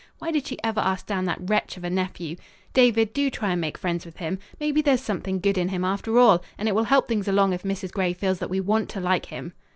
[0.17, 2.35] Why did she ever ask down that wretch of a nephew?
[2.73, 4.39] David, do try and make friends with him.
[4.59, 7.61] Maybe there's something good in him after all, and it will help things along if
[7.61, 7.91] Mrs.
[7.91, 9.53] Gray feels that we want to like him."